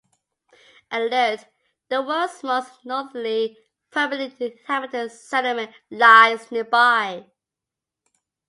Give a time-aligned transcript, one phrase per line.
[0.89, 1.45] Alert,
[1.89, 3.55] the world's most northerly
[3.91, 7.27] permanently inhabited settlement, lies nearby.